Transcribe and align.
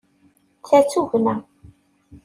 Ta 0.67 0.77
d 0.81 0.85
tugna. 0.91 1.35